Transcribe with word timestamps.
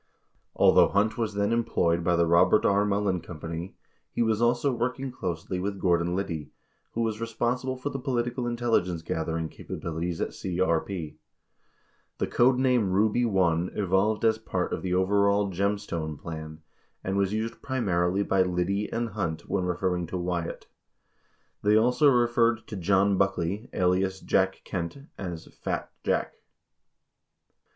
Although 0.55 0.87
Hunt 0.87 1.15
was 1.15 1.35
then 1.35 1.51
employed 1.53 2.03
by 2.03 2.15
the 2.15 2.25
Robert 2.25 2.65
R. 2.65 2.85
Mullen 2.85 3.21
Com 3.21 3.39
pany, 3.39 3.75
he 4.09 4.23
was 4.23 4.41
also 4.41 4.73
working 4.73 5.11
closely 5.11 5.59
with 5.59 5.79
Gordon 5.79 6.15
Liddy, 6.15 6.49
who 6.93 7.01
was 7.01 7.21
re 7.21 7.27
sponsible 7.27 7.77
for 7.77 7.91
the 7.91 7.99
political 7.99 8.47
intelligence 8.47 9.03
gathering 9.03 9.47
capabilities 9.47 10.19
at 10.19 10.29
CRP. 10.29 10.87
31 11.17 11.17
The 12.17 12.25
code 12.25 12.57
name 12.57 12.89
"Ruby 12.89 13.25
I" 13.29 13.67
evolved 13.75 14.25
as 14.25 14.39
part 14.39 14.73
of 14.73 14.81
the 14.81 14.95
overall 14.95 15.49
"Gem 15.51 15.77
stone" 15.77 16.17
plan, 16.17 16.63
and 17.03 17.15
was 17.15 17.31
used 17.31 17.61
primarily 17.61 18.23
by 18.23 18.41
Liddy 18.41 18.91
and 18.91 19.09
Hunt 19.09 19.47
when 19.47 19.65
referring 19.65 20.07
to 20.07 20.17
Wyatt. 20.17 20.65
They 21.61 21.75
also 21.75 22.07
referred 22.09 22.65
to 22.69 22.75
John 22.75 23.19
Buckley, 23.19 23.69
alias 23.71 24.19
Jack 24.19 24.63
Kent, 24.65 24.97
as 25.19 25.45
"Fat 25.61 25.91
Jack." 26.03 26.33